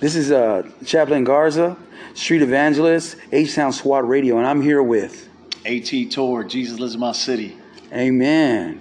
This 0.00 0.14
is 0.14 0.30
uh, 0.30 0.62
Chaplain 0.84 1.24
Garza, 1.24 1.76
Street 2.14 2.40
Evangelist, 2.40 3.16
H 3.32 3.56
Town 3.56 3.72
SWAT 3.72 4.06
Radio, 4.06 4.38
and 4.38 4.46
I'm 4.46 4.62
here 4.62 4.80
with 4.80 5.28
AT 5.66 5.90
Tour, 6.12 6.44
Jesus 6.44 6.78
Lives 6.78 6.94
in 6.94 7.00
My 7.00 7.10
City. 7.10 7.56
Amen. 7.92 8.80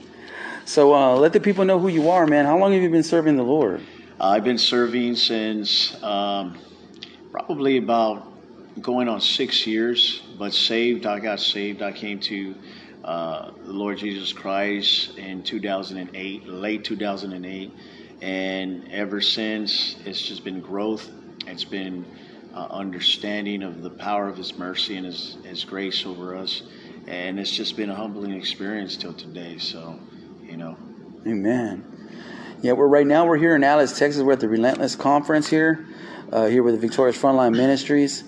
So 0.65 0.93
uh, 0.93 1.15
let 1.15 1.33
the 1.33 1.39
people 1.39 1.65
know 1.65 1.79
who 1.79 1.87
you 1.87 2.11
are, 2.11 2.27
man. 2.27 2.45
How 2.45 2.55
long 2.59 2.71
have 2.73 2.83
you 2.83 2.91
been 2.91 3.01
serving 3.01 3.35
the 3.35 3.41
Lord? 3.41 3.81
I've 4.21 4.43
been 4.43 4.59
serving 4.59 5.15
since 5.15 5.95
um, 6.03 6.55
probably 7.31 7.77
about 7.77 8.31
going 8.79 9.09
on 9.09 9.19
six 9.19 9.65
years, 9.65 10.21
but 10.37 10.53
saved. 10.53 11.07
I 11.07 11.19
got 11.19 11.39
saved. 11.39 11.81
I 11.81 11.93
came 11.93 12.19
to 12.19 12.53
uh, 13.03 13.49
the 13.65 13.73
Lord 13.73 13.97
Jesus 13.97 14.33
Christ 14.33 15.17
in 15.17 15.41
2008, 15.41 16.47
late 16.47 16.83
2008. 16.83 17.73
And 18.21 18.91
ever 18.91 19.21
since, 19.21 19.95
it's 20.05 20.21
just 20.21 20.43
been 20.43 20.59
growth. 20.59 21.09
It's 21.45 21.63
been 21.63 22.05
uh, 22.53 22.67
understanding 22.71 23.63
of 23.63 23.81
the 23.81 23.89
power 23.89 24.27
of 24.27 24.37
His 24.37 24.57
mercy 24.57 24.97
and 24.97 25.05
His, 25.05 25.37
His 25.43 25.63
grace 25.63 26.05
over 26.05 26.35
us. 26.35 26.63
And 27.07 27.39
it's 27.39 27.51
just 27.51 27.77
been 27.77 27.89
a 27.89 27.95
humbling 27.95 28.33
experience 28.33 28.97
till 28.97 29.13
today. 29.13 29.59
So, 29.59 29.99
you 30.43 30.57
know. 30.57 30.75
Amen. 31.25 31.85
Yeah, 32.61 32.73
we're 32.73 32.87
right 32.87 33.05
now. 33.05 33.25
We're 33.27 33.37
here 33.37 33.55
in 33.55 33.63
Alice, 33.63 33.97
Texas. 33.97 34.23
We're 34.23 34.33
at 34.33 34.39
the 34.39 34.49
Relentless 34.49 34.95
Conference 34.95 35.47
here, 35.47 35.85
uh, 36.31 36.47
here 36.47 36.63
with 36.63 36.73
the 36.73 36.79
Victorious 36.79 37.17
Frontline 37.21 37.55
Ministries. 37.55 38.23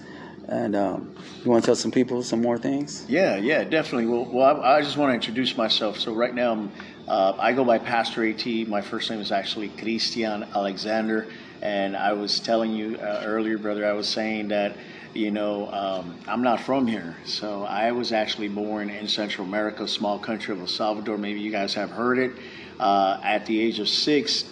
And 0.48 0.76
um, 0.76 1.16
you 1.44 1.50
want 1.50 1.64
to 1.64 1.68
tell 1.68 1.76
some 1.76 1.92
people 1.92 2.22
some 2.24 2.42
more 2.42 2.58
things? 2.58 3.06
Yeah, 3.08 3.38
yeah, 3.38 3.64
definitely. 3.64 4.06
Well, 4.06 4.26
well 4.26 4.62
I, 4.62 4.78
I 4.78 4.82
just 4.82 4.98
want 4.98 5.10
to 5.10 5.16
introduce 5.16 5.58
myself. 5.58 6.00
So 6.00 6.14
right 6.14 6.34
now, 6.34 6.70
uh, 7.10 7.36
I 7.40 7.54
go 7.54 7.66
by 7.66 7.80
Pastor 7.80 8.24
At. 8.24 8.46
My 8.68 8.82
first 8.82 9.10
name 9.10 9.20
is 9.20 9.32
actually 9.32 9.70
Christian 9.70 10.44
Alexander, 10.56 11.26
and 11.60 11.98
I 11.98 12.14
was 12.14 12.40
telling 12.40 12.72
you 12.72 12.98
uh, 12.98 13.24
earlier, 13.26 13.58
brother. 13.58 13.84
I 13.84 13.94
was 13.94 14.08
saying 14.08 14.50
that 14.50 14.78
you 15.16 15.32
know 15.32 15.72
um, 15.72 16.20
I'm 16.28 16.44
not 16.44 16.62
from 16.62 16.86
here, 16.86 17.18
so 17.26 17.64
I 17.64 17.92
was 17.92 18.12
actually 18.12 18.48
born 18.48 18.92
in 18.92 19.08
Central 19.08 19.48
America, 19.48 19.88
small 19.88 20.20
country 20.20 20.54
of 20.54 20.60
El 20.60 20.68
Salvador. 20.68 21.18
Maybe 21.18 21.40
you 21.40 21.52
guys 21.52 21.74
have 21.74 21.90
heard 21.90 22.20
it. 22.20 22.32
Uh, 22.80 23.20
at 23.24 23.44
the 23.48 23.60
age 23.60 23.80
of 23.80 23.90
six, 23.90 24.46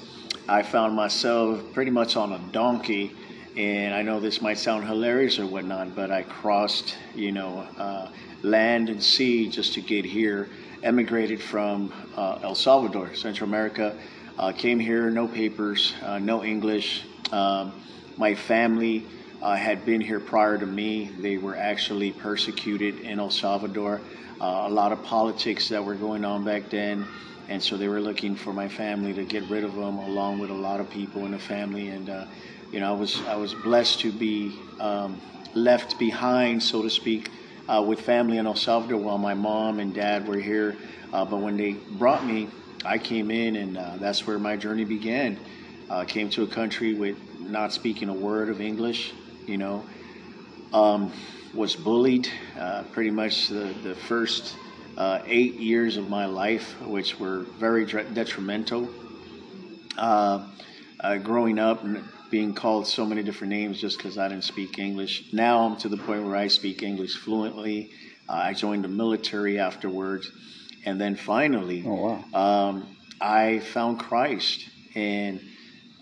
I 0.49 0.63
found 0.63 0.95
myself 0.95 1.61
pretty 1.73 1.91
much 1.91 2.15
on 2.15 2.33
a 2.33 2.39
donkey 2.51 3.15
and 3.55 3.95
I 3.95 4.03
know 4.03 4.19
this 4.19 4.39
might 4.39 4.59
sound 4.59 4.85
hilarious 4.85 5.39
or 5.39 5.47
whatnot, 5.47 5.95
but 5.95 6.11
I 6.11 6.21
crossed, 6.21 6.95
you 7.15 7.31
know, 7.31 7.67
uh, 7.77 8.09
land 8.43 8.89
and 8.89 9.01
sea 9.01 9.49
just 9.49 9.73
to 9.73 9.81
get 9.81 10.05
here. 10.05 10.47
Emigrated 10.83 11.41
from 11.41 11.91
uh, 12.15 12.39
El 12.43 12.55
Salvador, 12.55 13.15
Central 13.15 13.49
America. 13.49 13.97
Uh, 14.37 14.51
came 14.51 14.79
here, 14.79 15.09
no 15.09 15.27
papers, 15.27 15.93
uh, 16.03 16.19
no 16.19 16.43
English. 16.43 17.03
Um, 17.31 17.73
my 18.17 18.35
family 18.35 19.05
uh, 19.41 19.55
had 19.55 19.85
been 19.85 20.01
here 20.01 20.19
prior 20.19 20.57
to 20.57 20.65
me. 20.65 21.11
They 21.19 21.37
were 21.37 21.55
actually 21.55 22.11
persecuted 22.11 22.99
in 22.99 23.19
El 23.19 23.31
Salvador. 23.31 24.01
Uh, 24.39 24.65
a 24.67 24.69
lot 24.69 24.91
of 24.91 25.03
politics 25.03 25.69
that 25.69 25.83
were 25.83 25.95
going 25.95 26.23
on 26.23 26.43
back 26.43 26.69
then 26.69 27.07
and 27.49 27.63
so 27.63 27.77
they 27.77 27.87
were 27.87 28.01
looking 28.01 28.35
for 28.35 28.51
my 28.51 28.67
family 28.67 29.13
to 29.13 29.23
get 29.23 29.41
rid 29.49 29.63
of 29.63 29.73
them 29.73 29.97
along 29.99 30.37
with 30.37 30.49
a 30.49 30.53
lot 30.53 30.81
of 30.81 30.89
people 30.89 31.25
in 31.25 31.31
the 31.31 31.39
family 31.39 31.87
and 31.87 32.09
you 32.71 32.79
know, 32.81 32.89
I 32.89 32.97
was 32.97 33.19
I 33.27 33.35
was 33.35 33.53
blessed 33.53 34.01
to 34.01 34.11
be 34.11 34.53
um, 34.79 35.21
left 35.53 35.97
behind, 35.97 36.61
so 36.61 36.81
to 36.81 36.89
speak, 36.89 37.29
uh, 37.67 37.83
with 37.85 38.01
family 38.01 38.37
in 38.37 38.47
El 38.47 38.55
Salvador 38.55 38.97
while 38.97 39.17
my 39.17 39.33
mom 39.33 39.79
and 39.79 39.93
dad 39.93 40.27
were 40.27 40.37
here. 40.37 40.77
Uh, 41.11 41.25
but 41.25 41.37
when 41.37 41.57
they 41.57 41.73
brought 41.73 42.25
me, 42.25 42.49
I 42.85 42.97
came 42.97 43.31
in, 43.31 43.55
and 43.55 43.77
uh, 43.77 43.97
that's 43.97 44.25
where 44.25 44.39
my 44.39 44.55
journey 44.55 44.85
began. 44.85 45.39
Uh, 45.89 46.03
came 46.05 46.29
to 46.31 46.43
a 46.43 46.47
country 46.47 46.93
with 46.93 47.17
not 47.39 47.73
speaking 47.73 48.09
a 48.09 48.13
word 48.13 48.49
of 48.49 48.61
English, 48.61 49.13
you 49.45 49.57
know. 49.57 49.85
Um, 50.73 51.11
was 51.53 51.75
bullied 51.75 52.29
uh, 52.59 52.83
pretty 52.91 53.09
much 53.09 53.47
the, 53.47 53.73
the 53.83 53.95
first 53.95 54.55
uh, 54.97 55.19
eight 55.25 55.55
years 55.55 55.97
of 55.97 56.09
my 56.09 56.25
life, 56.25 56.79
which 56.81 57.19
were 57.19 57.45
very 57.57 57.85
detrimental. 57.85 58.89
Growing 61.23 61.59
up, 61.59 61.83
and 61.83 62.03
being 62.29 62.53
called 62.53 62.87
so 62.87 63.05
many 63.05 63.23
different 63.23 63.51
names 63.51 63.79
just 63.79 63.97
because 63.97 64.17
I 64.17 64.27
didn't 64.27 64.43
speak 64.43 64.79
English. 64.79 65.31
Now 65.33 65.65
I'm 65.65 65.77
to 65.77 65.89
the 65.89 65.97
point 65.97 66.23
where 66.25 66.35
I 66.35 66.47
speak 66.47 66.83
English 66.83 67.15
fluently. 67.17 67.91
Uh, 68.27 68.33
I 68.33 68.53
joined 68.53 68.83
the 68.83 68.89
military 68.89 69.59
afterwards. 69.59 70.29
And 70.85 70.99
then 70.99 71.15
finally, 71.15 71.83
oh, 71.85 72.21
wow. 72.33 72.69
um, 72.69 72.97
I 73.19 73.59
found 73.59 73.99
Christ. 73.99 74.67
And 74.95 75.41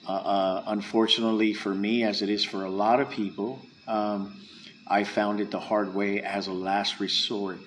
uh, 0.08 0.12
uh, 0.12 0.64
unfortunately 0.68 1.54
for 1.54 1.74
me, 1.74 2.04
as 2.04 2.22
it 2.22 2.30
is 2.30 2.44
for 2.44 2.66
a 2.66 2.70
lot 2.70 3.00
of 3.00 3.10
people, 3.10 3.60
um, 3.88 4.40
I 4.88 5.04
found 5.04 5.42
it 5.42 5.52
the 5.52 5.60
hard 5.60 5.94
way 5.94 6.22
as 6.22 6.48
a 6.48 6.54
last 6.54 7.00
resort 7.00 7.58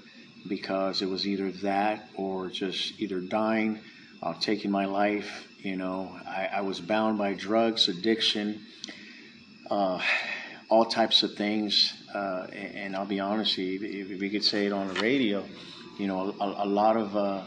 because 0.48 1.02
it 1.02 1.08
was 1.08 1.26
either 1.26 1.50
that 1.50 2.08
or 2.14 2.48
just 2.48 3.00
either 3.00 3.20
dying, 3.20 3.80
uh, 4.22 4.34
taking 4.40 4.70
my 4.70 4.84
life, 4.84 5.46
you 5.58 5.76
know, 5.76 6.16
I, 6.26 6.48
I 6.54 6.60
was 6.62 6.80
bound 6.80 7.18
by 7.18 7.34
drugs, 7.34 7.88
addiction, 7.88 8.60
uh, 9.70 10.00
all 10.68 10.84
types 10.84 11.22
of 11.22 11.34
things. 11.34 11.94
Uh, 12.14 12.46
and, 12.52 12.76
and, 12.76 12.96
I'll 12.96 13.06
be 13.06 13.20
honest, 13.20 13.58
if, 13.58 13.82
if 13.82 14.20
we 14.20 14.30
could 14.30 14.44
say 14.44 14.66
it 14.66 14.72
on 14.72 14.88
the 14.88 15.00
radio, 15.00 15.44
you 15.98 16.06
know, 16.06 16.34
a, 16.40 16.64
a 16.64 16.66
lot 16.66 16.96
of 16.96 17.16
uh, 17.16 17.42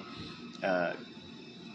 uh, 0.64 0.94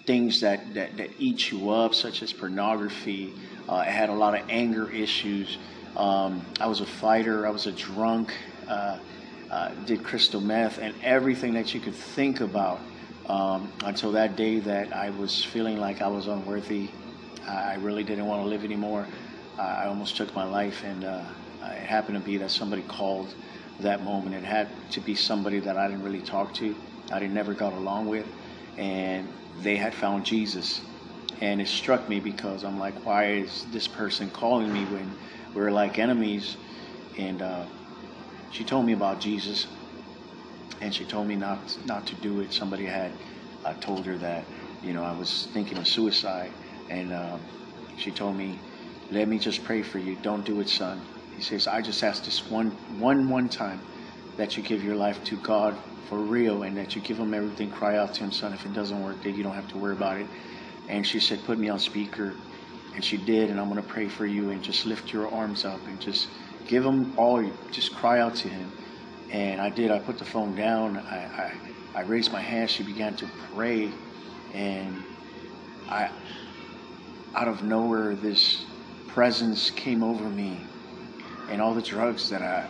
things 0.07 0.41
that, 0.41 0.75
that, 0.75 0.97
that 0.97 1.11
eat 1.19 1.51
you 1.51 1.71
up, 1.71 1.95
such 1.95 2.23
as 2.23 2.33
pornography. 2.33 3.35
Uh, 3.69 3.77
I 3.77 3.87
had 3.87 4.09
a 4.09 4.15
lot 4.15 4.39
of 4.39 4.49
anger 4.49 4.91
issues. 4.91 5.59
Um, 5.97 6.45
I 6.61 6.67
was 6.67 6.81
a 6.81 6.87
fighter. 6.87 7.47
I 7.47 7.51
was 7.51 7.67
a 7.67 7.73
drunk. 7.73 8.33
Uh, 8.69 8.99
did 9.87 10.03
crystal 10.03 10.41
meth 10.41 10.79
and 10.79 10.93
everything 11.03 11.55
that 11.55 11.73
you 11.73 11.81
could 11.81 11.95
think 11.95 12.41
about 12.41 12.81
um, 13.29 13.73
until 13.85 14.13
that 14.13 14.37
day 14.37 14.61
that 14.61 14.93
I 14.93 15.11
was 15.11 15.45
feeling 15.45 15.79
like 15.79 16.01
I 16.01 16.09
was 16.09 16.27
unworthy. 16.27 16.91
I 17.47 17.75
really 17.75 18.05
didn't 18.05 18.27
want 18.27 18.43
to 18.43 18.49
live 18.49 18.65
anymore. 18.65 19.09
I 19.59 19.87
almost 19.87 20.17
took 20.17 20.35
my 20.35 20.45
life, 20.45 20.85
and 20.85 21.05
uh, 21.05 21.25
it 21.65 21.87
happened 21.87 22.19
to 22.19 22.25
be 22.25 22.39
that 22.39 22.51
somebody 22.51 22.83
called 22.83 23.35
that 23.81 24.05
moment. 24.05 24.35
It 24.35 24.45
had 24.45 24.69
to 24.93 25.01
be 25.01 25.15
somebody 25.15 25.61
that 25.61 25.77
I 25.77 25.89
didn't 25.89 26.03
really 26.03 26.23
talk 26.23 26.55
to, 26.55 26.75
I 27.13 27.21
didn't 27.21 27.35
never 27.35 27.55
got 27.55 27.73
along 27.73 28.07
with, 28.09 28.27
and 28.77 29.29
they 29.63 29.77
had 29.77 29.95
found 29.95 30.25
Jesus. 30.25 30.83
And 31.41 31.61
it 31.61 31.69
struck 31.69 32.09
me 32.09 32.21
because 32.21 32.65
I'm 32.65 32.79
like, 32.79 33.05
why 33.05 33.33
is 33.33 33.67
this 33.71 33.87
person 33.87 34.31
calling 34.31 34.73
me 34.73 34.85
when 34.85 35.15
we're 35.55 35.71
like 35.71 35.99
enemies? 35.99 36.57
And 37.19 37.43
uh, 37.43 37.67
she 38.51 38.65
told 38.65 38.87
me 38.87 38.93
about 38.93 39.21
Jesus, 39.21 39.67
and 40.81 40.95
she 40.95 41.05
told 41.05 41.27
me 41.27 41.37
not 41.37 41.77
not 41.85 42.07
to 42.09 42.15
do 42.17 42.41
it. 42.41 42.53
Somebody 42.53 42.87
had 42.87 43.13
uh, 43.65 43.75
told 43.75 44.07
her 44.07 44.17
that 44.19 44.47
you 44.83 44.93
know 44.93 45.03
I 45.03 45.17
was 45.17 45.49
thinking 45.53 45.79
of 45.79 45.87
suicide, 45.89 46.53
and 46.91 47.13
um, 47.13 47.41
she 47.97 48.11
told 48.11 48.37
me, 48.37 48.59
"Let 49.11 49.29
me 49.29 49.39
just 49.39 49.65
pray 49.65 49.83
for 49.83 49.99
you. 49.99 50.17
Don't 50.17 50.45
do 50.45 50.61
it, 50.61 50.69
son." 50.69 51.03
He 51.35 51.43
says, 51.43 51.67
"I 51.67 51.81
just 51.81 52.03
ask 52.03 52.25
this 52.25 52.51
one 52.51 52.71
one 52.99 53.31
one 53.31 53.49
time 53.49 53.83
that 54.37 54.57
you 54.57 54.63
give 54.63 54.85
your 54.85 54.97
life 54.97 55.23
to 55.25 55.37
God 55.37 55.79
for 56.09 56.19
real, 56.19 56.63
and 56.63 56.77
that 56.77 56.95
you 56.95 57.03
give 57.03 57.19
Him 57.19 57.35
everything. 57.35 57.71
Cry 57.71 57.97
out 57.97 58.15
to 58.15 58.25
Him, 58.25 58.33
son. 58.33 58.53
If 58.53 58.67
it 58.67 58.73
doesn't 58.73 59.03
work, 59.03 59.23
then 59.23 59.35
you 59.35 59.43
don't 59.43 59.55
have 59.55 59.69
to 59.69 59.79
worry 59.79 59.97
about 59.97 60.19
it." 60.19 60.27
And 60.89 61.07
she 61.07 61.21
said, 61.21 61.45
"Put 61.45 61.59
me 61.59 61.69
on 61.69 61.79
speaker." 61.79 62.37
And 62.95 63.05
she 63.05 63.19
did, 63.19 63.51
and 63.51 63.61
I'm 63.61 63.69
going 63.69 63.83
to 63.83 63.87
pray 63.87 64.09
for 64.09 64.25
you 64.25 64.49
and 64.49 64.63
just 64.63 64.87
lift 64.87 65.13
your 65.13 65.29
arms 65.29 65.67
up 65.67 65.87
and 65.87 66.01
just 66.01 66.29
give 66.67 66.83
him 66.83 67.13
all, 67.19 67.45
just 67.71 67.95
cry 67.95 68.21
out 68.21 68.35
to 68.37 68.49
him 68.49 68.73
and 69.31 69.61
I 69.61 69.71
did. 69.71 69.91
I 69.91 69.99
put 69.99 70.19
the 70.19 70.25
phone 70.25 70.55
down. 70.55 70.97
I, 70.97 71.17
I, 71.17 71.55
I 71.95 72.03
raised 72.03 72.33
my 72.33 72.41
hand. 72.41 72.71
She 72.71 72.83
began 72.83 73.17
to 73.17 73.29
pray. 73.55 73.91
And 74.55 75.03
I, 75.89 76.11
out 77.35 77.49
of 77.49 77.63
nowhere, 77.63 78.15
this 78.15 78.65
presence 79.09 79.71
came 79.71 80.03
over 80.03 80.29
me. 80.29 80.61
And 81.51 81.61
all 81.61 81.75
the 81.75 81.83
drugs 81.83 82.31
that 82.31 82.43
I, 82.43 82.69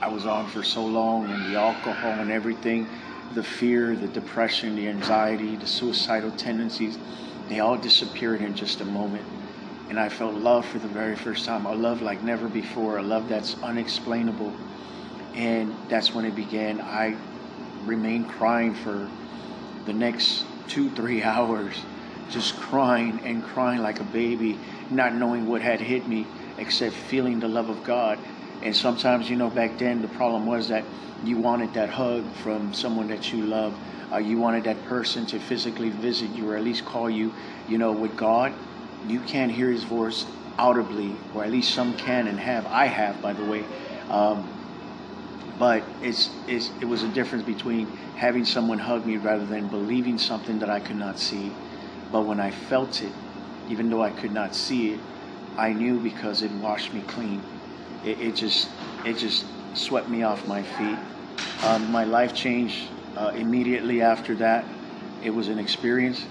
I 0.00 0.08
was 0.08 0.26
on 0.26 0.48
for 0.48 0.62
so 0.62 0.84
long, 0.84 1.30
and 1.30 1.52
the 1.52 1.58
alcohol 1.58 2.12
and 2.12 2.30
everything, 2.30 2.88
the 3.34 3.42
fear, 3.42 3.94
the 3.94 4.08
depression, 4.08 4.74
the 4.76 4.88
anxiety, 4.88 5.56
the 5.56 5.66
suicidal 5.66 6.30
tendencies, 6.32 6.98
they 7.48 7.60
all 7.60 7.76
disappeared 7.76 8.40
in 8.40 8.54
just 8.54 8.80
a 8.80 8.84
moment. 8.84 9.24
And 9.88 9.98
I 9.98 10.08
felt 10.08 10.34
love 10.34 10.66
for 10.66 10.78
the 10.78 10.88
very 10.88 11.16
first 11.16 11.44
time, 11.44 11.66
a 11.66 11.74
love 11.74 12.00
like 12.00 12.22
never 12.22 12.48
before, 12.48 12.98
a 12.98 13.02
love 13.02 13.28
that's 13.28 13.60
unexplainable 13.62 14.52
and 15.34 15.74
that's 15.88 16.14
when 16.14 16.24
it 16.24 16.34
began. 16.34 16.80
I 16.80 17.16
remained 17.84 18.28
crying 18.28 18.74
for 18.74 19.08
the 19.86 19.92
next 19.92 20.44
two, 20.68 20.90
three 20.90 21.22
hours, 21.36 21.74
just 22.30 22.56
crying 22.56 23.20
and 23.24 23.42
crying 23.42 23.82
like 23.82 24.00
a 24.00 24.04
baby, 24.04 24.58
not 24.90 25.14
knowing 25.14 25.46
what 25.46 25.62
had 25.62 25.80
hit 25.80 26.06
me 26.06 26.26
except 26.58 26.94
feeling 26.94 27.40
the 27.40 27.48
love 27.48 27.68
of 27.68 27.82
God. 27.84 28.18
And 28.62 28.76
sometimes, 28.76 29.30
you 29.30 29.36
know, 29.36 29.48
back 29.48 29.78
then 29.78 30.02
the 30.02 30.08
problem 30.08 30.46
was 30.46 30.68
that 30.68 30.84
you 31.24 31.38
wanted 31.38 31.74
that 31.74 31.88
hug 31.88 32.30
from 32.42 32.74
someone 32.74 33.08
that 33.08 33.32
you 33.32 33.44
love. 33.44 33.74
Uh, 34.12 34.18
you 34.18 34.38
wanted 34.38 34.64
that 34.64 34.84
person 34.84 35.24
to 35.26 35.38
physically 35.38 35.90
visit 35.90 36.30
you 36.30 36.50
or 36.50 36.56
at 36.56 36.64
least 36.64 36.84
call 36.84 37.08
you. 37.08 37.32
You 37.68 37.78
know, 37.78 37.92
with 37.92 38.16
God, 38.16 38.52
you 39.06 39.20
can't 39.20 39.50
hear 39.50 39.70
his 39.70 39.84
voice 39.84 40.26
audibly, 40.58 41.14
or 41.34 41.44
at 41.44 41.50
least 41.50 41.72
some 41.72 41.96
can 41.96 42.26
and 42.26 42.38
have. 42.38 42.66
I 42.66 42.86
have, 42.86 43.22
by 43.22 43.32
the 43.32 43.44
way. 43.44 43.64
Um, 44.10 44.46
but 45.60 45.84
it's, 46.02 46.30
it's, 46.48 46.70
it 46.80 46.86
was 46.86 47.02
a 47.02 47.08
difference 47.08 47.44
between 47.44 47.86
having 48.16 48.46
someone 48.46 48.78
hug 48.78 49.04
me 49.04 49.18
rather 49.18 49.44
than 49.44 49.68
believing 49.68 50.16
something 50.16 50.58
that 50.58 50.70
I 50.70 50.80
could 50.80 50.96
not 50.96 51.18
see. 51.18 51.52
But 52.10 52.22
when 52.22 52.40
I 52.40 52.50
felt 52.50 53.02
it, 53.02 53.12
even 53.68 53.90
though 53.90 54.02
I 54.02 54.10
could 54.10 54.32
not 54.32 54.54
see 54.54 54.94
it, 54.94 55.00
I 55.58 55.74
knew 55.74 56.00
because 56.00 56.40
it 56.42 56.50
washed 56.52 56.94
me 56.94 57.02
clean. 57.02 57.42
It, 58.06 58.18
it 58.20 58.36
just 58.36 58.70
it 59.04 59.18
just 59.18 59.44
swept 59.74 60.08
me 60.08 60.22
off 60.22 60.48
my 60.48 60.62
feet. 60.62 60.98
Um, 61.62 61.92
my 61.92 62.04
life 62.04 62.34
changed 62.34 62.88
uh, 63.16 63.32
immediately 63.36 64.00
after 64.00 64.34
that. 64.36 64.64
It 65.22 65.30
was 65.30 65.48
an 65.48 65.58
experience. 65.58 66.24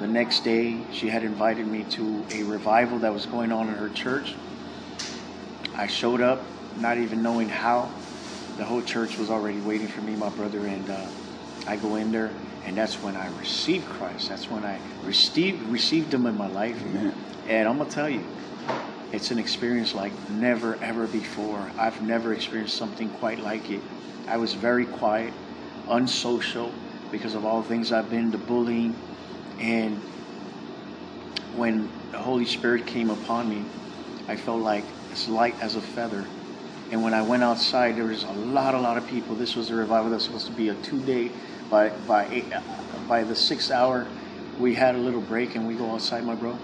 The 0.00 0.08
next 0.08 0.42
day, 0.42 0.76
she 0.92 1.08
had 1.08 1.22
invited 1.22 1.68
me 1.68 1.84
to 1.90 2.24
a 2.32 2.42
revival 2.42 2.98
that 2.98 3.12
was 3.12 3.26
going 3.26 3.52
on 3.52 3.68
in 3.68 3.74
her 3.74 3.90
church. 3.90 4.34
I 5.76 5.86
showed 5.86 6.20
up, 6.20 6.42
not 6.80 6.98
even 6.98 7.22
knowing 7.22 7.48
how. 7.48 7.88
The 8.56 8.64
whole 8.64 8.82
church 8.82 9.16
was 9.18 9.30
already 9.30 9.60
waiting 9.60 9.88
for 9.88 10.02
me, 10.02 10.14
my 10.14 10.28
brother, 10.28 10.66
and 10.66 10.88
uh, 10.88 11.08
I 11.66 11.76
go 11.76 11.96
in 11.96 12.10
there, 12.10 12.34
and 12.64 12.76
that's 12.76 13.02
when 13.02 13.16
I 13.16 13.26
received 13.26 13.86
Christ. 13.86 14.28
That's 14.28 14.50
when 14.50 14.64
I 14.64 14.80
received 15.02 15.62
received 15.70 16.12
Him 16.12 16.26
in 16.26 16.36
my 16.36 16.48
life. 16.48 16.80
Amen. 16.80 17.14
And 17.48 17.68
I'm 17.68 17.78
gonna 17.78 17.90
tell 17.90 18.10
you, 18.10 18.24
it's 19.12 19.30
an 19.30 19.38
experience 19.38 19.94
like 19.94 20.12
never 20.28 20.76
ever 20.82 21.06
before. 21.06 21.72
I've 21.78 22.02
never 22.02 22.32
experienced 22.32 22.76
something 22.76 23.08
quite 23.10 23.40
like 23.40 23.70
it. 23.70 23.82
I 24.28 24.36
was 24.36 24.54
very 24.54 24.86
quiet, 24.86 25.32
unsocial 25.88 26.72
because 27.10 27.34
of 27.34 27.44
all 27.44 27.62
the 27.62 27.68
things 27.68 27.92
I've 27.92 28.10
been, 28.10 28.30
the 28.30 28.38
bullying, 28.38 28.96
and 29.58 30.02
when 31.54 31.90
the 32.10 32.18
Holy 32.18 32.46
Spirit 32.46 32.86
came 32.86 33.10
upon 33.10 33.48
me, 33.48 33.66
I 34.28 34.36
felt 34.36 34.60
like 34.60 34.86
as 35.10 35.28
light 35.28 35.56
as 35.60 35.76
a 35.76 35.80
feather. 35.80 36.28
And 36.92 37.02
when 37.02 37.14
I 37.14 37.22
went 37.22 37.42
outside, 37.42 37.96
there 37.96 38.04
was 38.04 38.22
a 38.22 38.32
lot, 38.32 38.74
a 38.74 38.80
lot 38.80 38.98
of 38.98 39.06
people. 39.06 39.34
This 39.34 39.56
was 39.56 39.70
a 39.70 39.74
revival 39.74 40.10
that 40.10 40.16
was 40.16 40.24
supposed 40.24 40.46
to 40.46 40.52
be 40.52 40.68
a 40.68 40.74
two-day. 40.74 41.30
By 41.70 41.88
by 41.88 42.28
eight, 42.30 42.52
by 43.08 43.24
the 43.24 43.34
sixth 43.34 43.70
hour, 43.70 44.06
we 44.60 44.74
had 44.74 44.94
a 44.94 44.98
little 44.98 45.22
break, 45.22 45.54
and 45.56 45.66
we 45.66 45.72
go 45.74 45.90
outside, 45.90 46.22
my 46.22 46.34
bro. 46.34 46.58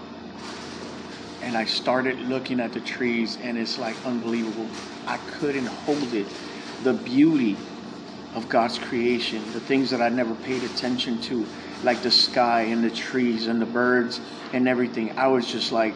And 1.41 1.57
I 1.57 1.65
started 1.65 2.19
looking 2.19 2.59
at 2.59 2.73
the 2.73 2.79
trees, 2.79 3.39
and 3.41 3.57
it's 3.57 3.79
like 3.79 3.95
unbelievable. 4.05 4.67
I 5.07 5.17
couldn't 5.17 5.65
hold 5.65 6.13
it. 6.13 6.27
The 6.83 6.93
beauty 6.93 7.57
of 8.35 8.47
God's 8.49 8.77
creation, 8.77 9.51
the 9.53 9.59
things 9.59 9.89
that 9.89 9.99
I 9.99 10.09
never 10.09 10.35
paid 10.35 10.63
attention 10.63 11.19
to, 11.21 11.47
like 11.81 12.03
the 12.03 12.11
sky 12.11 12.61
and 12.61 12.83
the 12.83 12.91
trees 12.91 13.47
and 13.47 13.59
the 13.59 13.65
birds 13.65 14.21
and 14.53 14.67
everything. 14.67 15.17
I 15.17 15.27
was 15.29 15.51
just 15.51 15.71
like, 15.71 15.95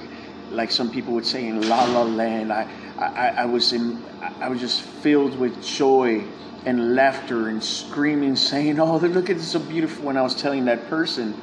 like 0.50 0.72
some 0.72 0.90
people 0.90 1.14
would 1.14 1.26
say 1.28 1.48
in 1.48 1.70
La 1.70 1.84
La 1.84 2.02
Land. 2.02 2.52
I, 2.52 2.68
I, 2.98 3.30
I 3.30 3.45
was 3.45 3.74
in, 3.74 4.04
I 4.40 4.50
was 4.50 4.60
just 4.60 4.81
filled 4.81 5.38
with 5.38 5.63
joy 5.63 6.24
and 6.66 6.95
laughter 6.95 7.50
and 7.50 7.63
screaming, 7.63 8.36
saying, 8.36 8.80
"Oh, 8.80 8.98
look 8.98 9.30
at 9.30 9.38
this 9.38 9.51
so 9.51 9.60
beautiful!" 9.60 10.06
When 10.06 10.18
I 10.18 10.22
was 10.22 10.36
telling 10.36 10.66
that 10.66 10.90
person, 10.90 11.40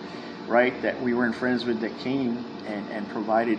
right, 0.47 0.81
that 0.83 1.03
we 1.03 1.15
weren't 1.15 1.35
friends 1.35 1.65
with, 1.65 1.81
that 1.81 1.99
came 1.99 2.45
and 2.67 2.89
and 2.91 3.09
provided, 3.11 3.59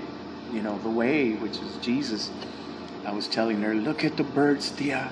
you 0.51 0.61
know, 0.61 0.77
the 0.79 0.89
way, 0.89 1.33
which 1.33 1.57
is 1.57 1.77
Jesus. 1.77 2.31
I 3.05 3.11
was 3.11 3.27
telling 3.27 3.61
her, 3.61 3.75
"Look 3.75 4.03
at 4.03 4.17
the 4.17 4.23
birds, 4.23 4.71
Tia." 4.71 5.11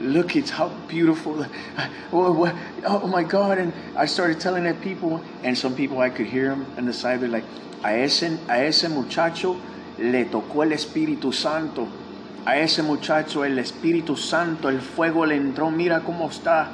look 0.00 0.34
it's 0.34 0.50
how 0.50 0.68
beautiful 0.88 1.46
oh, 2.12 2.58
oh 2.84 3.06
my 3.06 3.22
god 3.22 3.58
and 3.58 3.72
i 3.96 4.04
started 4.04 4.40
telling 4.40 4.64
that 4.64 4.80
people 4.80 5.22
and 5.44 5.56
some 5.56 5.74
people 5.74 6.00
i 6.00 6.10
could 6.10 6.26
hear 6.26 6.48
them 6.48 6.66
on 6.76 6.84
the 6.84 6.92
side 6.92 7.20
they're 7.20 7.28
like 7.28 7.44
a 7.84 8.02
ese, 8.02 8.22
a 8.22 8.66
ese 8.66 8.88
muchacho 8.88 9.56
le 9.98 10.24
tocó 10.24 10.62
el 10.62 10.72
espíritu 10.72 11.32
santo. 11.32 11.86
A 12.46 12.58
ese 12.58 12.82
muchacho 12.82 13.44
el 13.44 13.58
espíritu 13.58 14.16
santo 14.16 14.68
el 14.68 14.80
fuego 14.80 15.24
le 15.24 15.36
entró 15.36 15.70
mira 15.70 16.00
cómo 16.00 16.28
está 16.28 16.72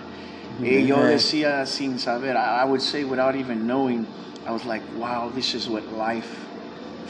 y 0.61 0.85
yo 0.85 1.05
decía 1.05 1.65
sin 1.65 1.99
saber 2.01 2.37
I, 2.37 2.65
would 2.65 2.81
say 2.81 3.05
without 3.05 3.37
even 3.37 3.67
knowing 3.67 4.05
i 4.47 4.51
was 4.51 4.65
like 4.65 4.83
wow 4.99 5.31
this 5.33 5.55
is 5.55 5.69
what 5.69 5.85
life 5.93 6.41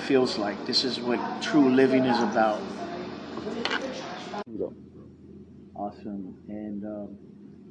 feels 0.00 0.38
like. 0.38 0.66
This 0.66 0.84
is 0.84 0.98
what 0.98 1.20
true 1.42 1.68
living 1.70 2.04
is 2.04 2.18
about. 2.20 2.60
Awesome. 5.76 6.36
And 6.48 6.84
um, 6.84 7.18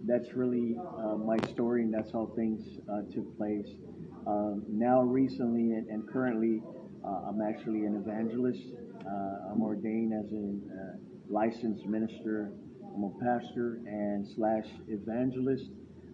that's 0.05 0.33
really 0.33 0.77
uh, 0.77 1.15
my 1.15 1.37
story, 1.51 1.83
and 1.83 1.93
that's 1.93 2.11
how 2.11 2.31
things 2.35 2.79
uh, 2.91 3.01
took 3.13 3.37
place. 3.37 3.67
Um, 4.25 4.63
now, 4.67 5.01
recently 5.01 5.71
and, 5.73 5.87
and 5.89 6.07
currently, 6.07 6.61
I'm 7.05 7.41
actually 7.41 7.85
an 7.85 7.95
evangelist. 7.95 8.63
Uh, 9.05 9.51
I'm 9.51 9.61
ordained 9.61 10.13
as 10.13 10.31
a 10.31 10.47
uh, 10.69 10.97
licensed 11.29 11.85
minister. 11.85 12.51
I'm 12.93 13.03
a 13.03 13.11
pastor 13.23 13.79
and 13.85 14.27
slash 14.35 14.65
evangelist, 14.87 15.69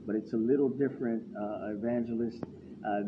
but 0.06 0.16
it's 0.16 0.34
a 0.34 0.38
little 0.38 0.70
different 0.70 1.24
uh, 1.36 1.74
evangelist. 1.78 2.44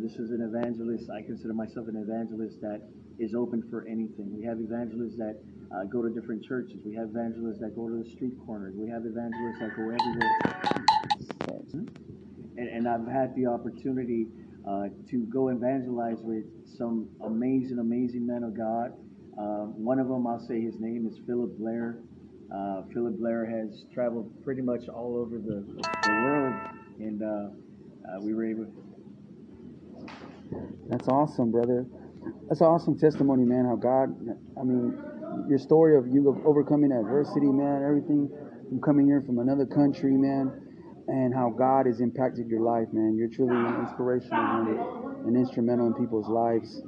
this 0.02 0.14
is 0.14 0.32
an 0.32 0.42
evangelist. 0.42 1.10
I 1.10 1.22
consider 1.22 1.54
myself 1.54 1.88
an 1.88 1.98
evangelist 1.98 2.62
that 2.62 2.82
is 3.20 3.34
open 3.34 3.64
for 3.70 3.86
anything. 3.88 4.34
We 4.36 4.46
have 4.46 4.60
evangelists 4.60 5.18
that 5.18 5.38
uh, 5.74 5.84
go 5.86 6.02
to 6.02 6.10
different 6.10 6.44
churches. 6.44 6.78
We 6.86 6.96
have 6.96 7.10
evangelists 7.10 7.60
that 7.60 7.76
go 7.76 7.90
to 7.90 8.04
the 8.04 8.10
street 8.12 8.34
corners. 8.46 8.74
We 8.76 8.90
have 8.90 9.06
evangelists 9.06 9.60
that 9.60 9.76
go 9.76 9.90
everywhere. 9.90 10.34
And, 12.58 12.68
and 12.68 12.88
I've 12.88 13.08
had 13.08 13.36
the 13.36 13.46
opportunity 13.46 14.28
uh, 14.68 14.90
to 15.10 15.26
go 15.32 15.50
evangelize 15.50 16.18
with 16.22 16.44
some 16.78 17.08
amazing, 17.24 17.80
amazing 17.80 18.26
men 18.26 18.44
of 18.44 18.58
God. 18.58 18.94
Uh, 19.40 19.66
one 19.78 20.00
of 20.00 20.08
them, 20.08 20.28
I'll 20.28 20.40
say 20.40 20.60
his 20.62 20.76
name 20.80 21.08
is 21.08 21.20
Philip 21.26 21.58
Blair. 21.58 22.00
Uh, 22.54 22.84
Philip 22.94 23.18
Blair 23.18 23.46
has 23.46 23.86
traveled 23.94 24.32
pretty 24.44 24.62
much 24.62 24.88
all 24.90 25.18
over 25.18 25.38
the, 25.38 25.66
the 26.04 26.10
world, 26.10 26.56
and 27.00 27.22
uh, 27.22 27.28
uh, 27.28 28.22
we 28.22 28.34
were 28.34 28.46
able. 28.46 28.66
That's 30.90 31.08
awesome, 31.08 31.52
brother. 31.52 31.86
That's 32.48 32.62
awesome 32.62 32.98
testimony, 32.98 33.44
man. 33.44 33.66
How 33.66 33.76
God, 33.76 34.16
I 34.60 34.64
mean, 34.64 34.98
your 35.50 35.60
story 35.60 35.98
of 35.98 36.08
you 36.08 36.42
overcoming 36.46 36.92
adversity, 36.92 37.48
man, 37.48 37.84
everything 37.84 38.30
from 38.70 38.82
coming 38.82 39.06
here 39.06 39.22
from 39.22 39.40
another 39.40 39.66
country, 39.66 40.14
man, 40.14 40.52
and 41.08 41.34
how 41.34 41.50
God 41.50 41.86
has 41.86 42.00
impacted 42.02 42.48
your 42.48 42.62
life, 42.62 42.88
man. 42.92 43.16
You're 43.16 43.30
truly 43.30 43.56
an 43.56 43.88
inspirational 43.88 44.44
man, 44.44 45.26
and 45.26 45.36
instrumental 45.38 45.88
in 45.88 45.94
people's 45.94 46.28
lives. 46.28 46.82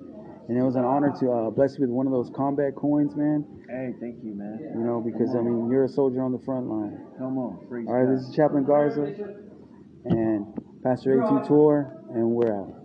And 0.49 0.57
it 0.57 0.63
was 0.63 0.75
an 0.75 0.83
honor 0.83 1.13
to 1.19 1.31
uh, 1.31 1.49
bless 1.51 1.77
you 1.77 1.81
with 1.85 1.91
one 1.91 2.07
of 2.07 2.11
those 2.11 2.31
combat 2.35 2.75
coins, 2.75 3.15
man. 3.15 3.45
Hey, 3.69 3.93
thank 4.01 4.23
you, 4.23 4.33
man. 4.33 4.57
You 4.73 4.81
know, 4.81 4.99
because 4.99 5.35
I 5.35 5.41
mean, 5.41 5.69
you're 5.69 5.85
a 5.85 5.89
soldier 5.89 6.23
on 6.23 6.31
the 6.31 6.41
front 6.43 6.67
line. 6.67 6.97
Come 7.17 7.37
on, 7.37 7.59
All 7.87 7.93
right, 7.93 8.05
God. 8.05 8.17
this 8.17 8.27
is 8.27 8.35
Chaplain 8.35 8.65
Garza 8.65 9.13
and 10.05 10.47
Pastor 10.83 11.17
A2 11.17 11.47
Tour, 11.47 12.01
and 12.13 12.31
we're 12.31 12.51
out. 12.55 12.78